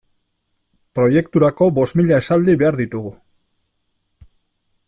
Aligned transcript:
Proiekturako 0.99 1.69
bost 1.77 1.99
mila 2.01 2.19
esaldi 2.25 2.57
behar 2.63 2.81
ditugu. 2.83 3.15